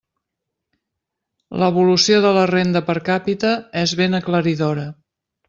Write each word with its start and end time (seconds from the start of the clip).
L'evolució 1.63 2.21
de 2.23 2.31
la 2.39 2.47
renda 2.53 2.83
per 2.89 2.97
càpita 3.11 3.53
és 3.83 3.95
ben 4.01 4.21
aclaridora. 4.23 4.89